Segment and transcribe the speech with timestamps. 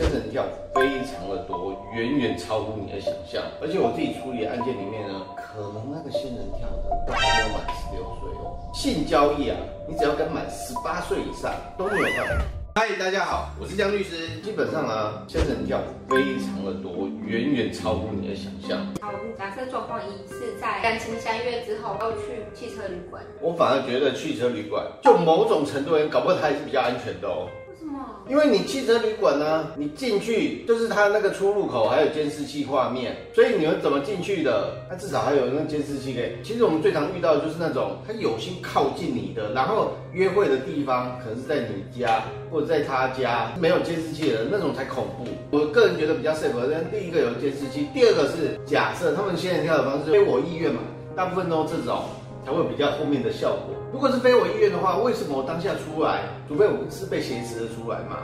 [0.00, 0.42] 仙人跳
[0.74, 3.42] 非常的多，远远超乎你的想象。
[3.60, 8.56] 而且我自己处理的案件里面呢，可能那个仙人跳的都还没有满十六岁哦。
[8.72, 12.44] 性交易啊，你只要跟满十八岁以上都没有办法。
[12.76, 14.40] 嗨，大家好，我是江律师。
[14.40, 15.78] 基本上啊，仙人跳
[16.08, 18.80] 非常的多，远远超乎你的想象。
[19.02, 27.44] 好，我们假设状况一是在感情相悦之后要去汽车旅馆，我反而觉得汽车旅馆，就某种程度搞不好它还是比较安全的哦。
[27.86, 27.98] 么？
[28.28, 34.74] 因为你汽车旅馆呢，你进去就是它那个出入口还有监视器画面，所以你们怎么进去的？
[34.88, 36.38] 它至少还有那监视器嘞。
[36.44, 45.26] 其实我们最常遇到的就是那种他有心靠近你的，然后约会的地方可能是在你家或者在他家，没有监视器的那种才恐怖。
[45.50, 50.80] 我个人觉得比较 safe，但第一个有监视器，第二个是假设他们现在跳的方式非我意愿嘛，
[51.16, 52.04] 大部分都这种。
[52.44, 53.74] 才会比较后面的效果。
[53.92, 56.22] 如果是非我意愿的话，为什么我当下出来？
[56.48, 58.18] 除非我是被挟持的出来嘛。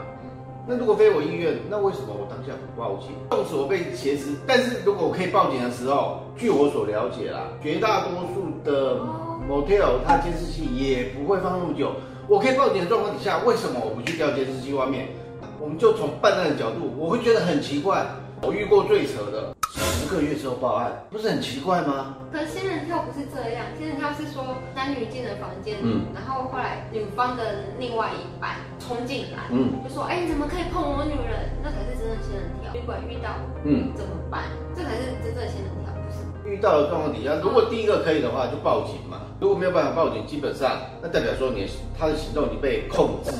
[0.67, 3.11] 那如果非我意愿，那为什么我当下不报警？
[3.29, 8.99] 纵使我被挟持，但是如果我可以报警的时候，据我所了解啦，绝大多数的
[9.47, 11.91] motel 它监视器也不会放那么久。
[12.27, 15.07] 我可以报警的状况底下，为什么我不去调监视器外面？
[15.59, 18.05] 我们就从办案的角度，我会觉得很奇怪。
[18.41, 19.56] 我遇过最扯的。
[19.77, 22.15] 十个月之后报案，不是很奇怪吗？
[22.31, 31.49] 可是仙人跳不是这样，仙人跳是说男女进了房间，嗯，然后后来女方的另外一半冲进来，嗯，就说，哎，你怎么可以碰我女人？
[31.61, 32.73] 那才是真的仙人跳。
[32.73, 33.29] 旅馆遇到，
[33.63, 34.43] 嗯，怎么办？
[34.75, 36.49] 这才是真正的仙人跳，不是？
[36.49, 39.21] 遇到的状况底下，如果第一个可以的话，就报警嘛。
[39.39, 43.37] 如果没有办法报警，基本上那代表说你他的行动已经被控制了。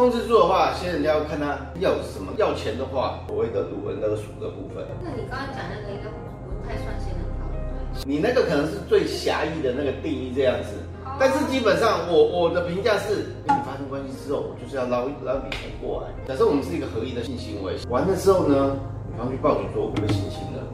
[0.00, 2.32] 控制住的话，先人家要看他要什么。
[2.38, 4.82] 要钱的话，所谓的掳人勒赎的部分。
[5.04, 10.70] 那你刚刚讲那个应该不太算仙人跳，你那个可能是最狭义的那个定义这样子。
[11.18, 16.08] 但是基本上，我我的评价是，跟你发生关系之后，我就是要捞捞你钱过来。
[16.26, 18.80] 假设我们是一个合意的性行为，完了之后呢，
[19.12, 20.64] 女方去报警说我被性侵了。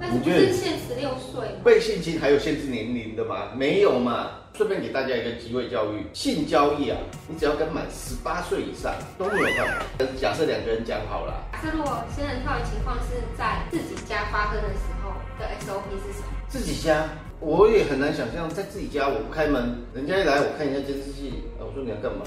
[0.00, 3.48] 你觉得限十六岁被性侵还有限制年龄的吗？
[3.54, 4.30] 没有嘛。
[4.54, 9.86] 顺便给大家一个机会教育，性交易啊，你只要跟满十八岁以上都没有办法。
[10.16, 16.34] 假设两个人讲好了，假设如果仙人跳的情况是在自己家发生的时候的 SOP 是什么？
[16.48, 17.08] 自己家，
[17.38, 22.24] 我也很难想象在自己家我不开门，人家一来我看一下监视器，我说你要干嘛？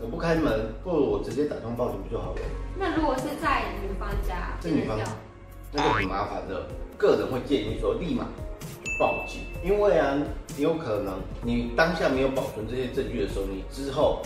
[0.00, 2.40] 我不开门，或者我直接打通报警不就好了？
[2.78, 4.98] 那如果是在女方家，在女方，
[5.76, 6.66] 那就很麻烦的。
[6.96, 8.26] 个人会建议说，立马
[8.98, 10.16] 报警，因为啊，
[10.56, 14.22] 有可能你当下没有保存这些证据的时候，你之后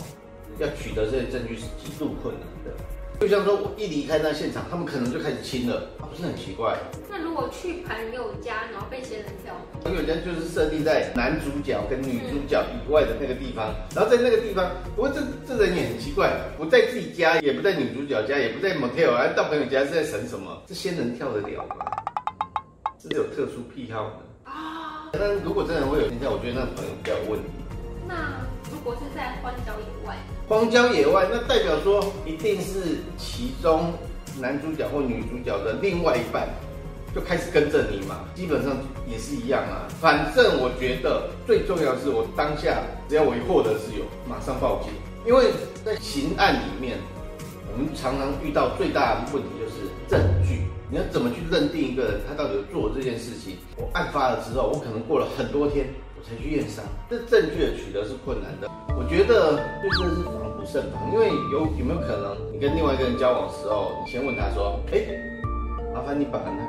[0.59, 2.71] 要取得这些证据是极度困难的。
[3.21, 6.75] 就像说我一离开那现场，他们可能就开始亲了，不是很奇怪？
[7.07, 9.55] 那如果去朋友家，然后被仙人跳，
[9.85, 20.63] 朋友家就是设定在男主角跟女主角以外的那个地方，然后在那个地方，不过这这人也很奇怪，不在自己家，也不在女主角家，也不在 motel，而到朋友家是在省什么？
[20.67, 21.85] 这仙人跳得了吗？
[23.03, 25.11] 是有特殊癖好的啊。
[25.13, 27.49] 但如果真的会有心跳，我觉得那朋友比较有问题。
[28.11, 30.17] 那如果是在荒郊野外，
[30.49, 33.93] 荒郊野外，那代表说一定是其中
[34.41, 36.49] 男主角或女主角的另外一半
[37.15, 38.25] 就开始跟着你嘛。
[38.35, 38.77] 基本上
[39.09, 39.87] 也是一样啊。
[40.01, 44.91] 反正我觉得最重要是我当下只要我一获得自由，马上报警。
[45.25, 45.53] 因为
[45.85, 46.99] 在刑案里面，
[47.73, 50.63] 我们常常遇到最大的问题就是证据。
[50.91, 53.59] 你要怎么去认定一个人他到底做这件事情？
[53.77, 55.87] 我案发了之后，我可能过了很多天，
[56.23, 58.69] 才去验伤，这证据的取得是困难的。
[58.97, 65.01] 我觉得就真的是防不胜防，因为有有没有可能，你跟另外一个人交往的时候，你先问他说：“哎，
[65.95, 66.61] 麻烦你把那个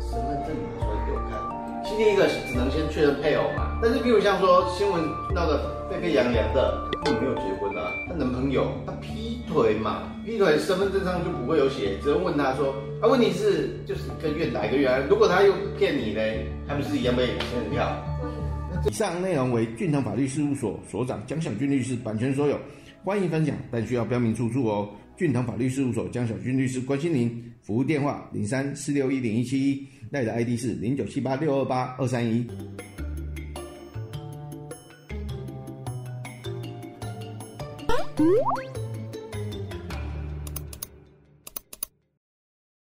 [0.00, 1.38] 身份证拿出来给我看。”
[1.84, 3.78] 其第一个只能先确认配偶嘛。
[3.82, 5.02] 但是比如像说新闻
[5.34, 5.58] 闹得
[5.90, 10.02] 沸沸扬扬的，他没有结婚啊，他男朋友他劈腿嘛。
[10.24, 14.88] 劈腿身份证上就不会有写，只能问他说，啊，问题是就是一个月哪一个月？
[15.08, 16.20] 如果他又骗你呢，
[16.68, 17.90] 还不是一样被仙人跳？
[18.84, 22.58] 以上内容为俊腾法律事务所所长江小军律师版权所有，
[23.04, 24.90] 欢迎分享，但需要标明出处哦。
[25.16, 32.44] 俊腾法律事务所江小军律师关心您，服务电话零三四六一零一七一，赖的 ID 是零九七八六二八二三一。